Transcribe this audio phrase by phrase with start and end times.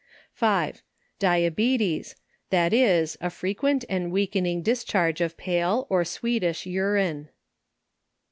[0.33, 0.81] 5.
[1.19, 2.15] Diabetes,
[2.49, 7.29] that is, a frequent and weakening dis charge of pale, or sweetish mine.